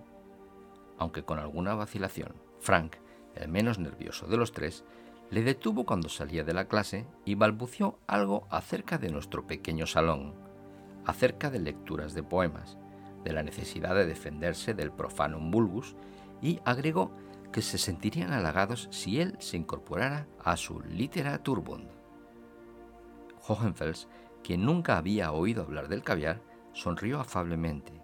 Aunque 0.98 1.24
con 1.24 1.38
alguna 1.38 1.74
vacilación, 1.74 2.34
Frank, 2.60 2.96
el 3.34 3.48
menos 3.48 3.78
nervioso 3.78 4.26
de 4.26 4.36
los 4.36 4.52
tres, 4.52 4.84
le 5.30 5.42
detuvo 5.42 5.84
cuando 5.84 6.08
salía 6.08 6.44
de 6.44 6.54
la 6.54 6.68
clase 6.68 7.06
y 7.24 7.34
balbució 7.34 7.98
algo 8.06 8.46
acerca 8.50 8.96
de 8.98 9.10
nuestro 9.10 9.46
pequeño 9.46 9.86
salón, 9.86 10.34
acerca 11.04 11.50
de 11.50 11.58
lecturas 11.58 12.14
de 12.14 12.22
poemas, 12.22 12.78
de 13.26 13.32
la 13.32 13.42
necesidad 13.42 13.96
de 13.96 14.06
defenderse 14.06 14.72
del 14.72 14.92
profanum 14.92 15.50
vulgus 15.50 15.96
y 16.40 16.60
agregó 16.64 17.10
que 17.50 17.60
se 17.60 17.76
sentirían 17.76 18.32
halagados 18.32 18.86
si 18.92 19.20
él 19.20 19.36
se 19.40 19.56
incorporara 19.56 20.28
a 20.44 20.56
su 20.56 20.80
Literaturbund. 20.80 21.90
Hohenfels, 23.48 24.06
quien 24.44 24.64
nunca 24.64 24.96
había 24.96 25.32
oído 25.32 25.64
hablar 25.64 25.88
del 25.88 26.04
caviar, 26.04 26.40
sonrió 26.72 27.18
afablemente. 27.18 28.00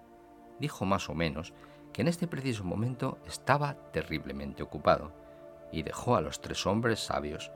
Dijo 0.58 0.84
más 0.86 1.08
o 1.08 1.14
menos 1.14 1.54
que 1.92 2.02
en 2.02 2.08
este 2.08 2.26
preciso 2.26 2.64
momento 2.64 3.18
estaba 3.24 3.74
terriblemente 3.92 4.64
ocupado 4.64 5.12
y 5.70 5.84
dejó 5.84 6.16
a 6.16 6.20
los 6.20 6.40
tres 6.40 6.66
hombres 6.66 6.98
sabios 6.98 7.52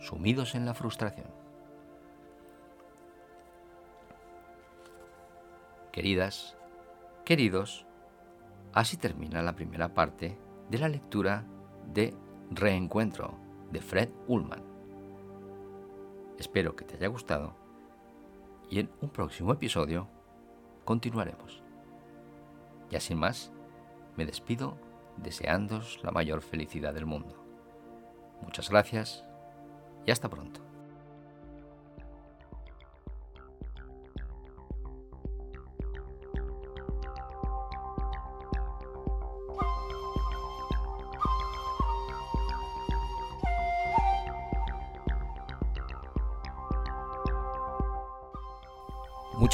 sumidos 0.00 0.56
en 0.56 0.66
la 0.66 0.74
frustración. 0.74 1.28
Queridas, 5.92 6.56
queridos, 7.26 7.84
así 8.72 8.96
termina 8.96 9.42
la 9.42 9.56
primera 9.56 9.92
parte 9.92 10.38
de 10.70 10.78
la 10.78 10.88
lectura 10.88 11.44
de 11.92 12.14
Reencuentro 12.52 13.34
de 13.72 13.80
Fred 13.80 14.10
Ullman. 14.28 14.62
Espero 16.38 16.76
que 16.76 16.84
te 16.84 16.94
haya 16.94 17.08
gustado 17.08 17.56
y 18.70 18.78
en 18.78 18.90
un 19.00 19.10
próximo 19.10 19.52
episodio 19.52 20.06
continuaremos. 20.84 21.64
Ya 22.90 23.00
sin 23.00 23.18
más, 23.18 23.50
me 24.16 24.24
despido 24.24 24.78
deseándos 25.16 25.98
la 26.04 26.12
mayor 26.12 26.42
felicidad 26.42 26.94
del 26.94 27.06
mundo. 27.06 27.34
Muchas 28.40 28.70
gracias 28.70 29.24
y 30.06 30.12
hasta 30.12 30.30
pronto. 30.30 30.60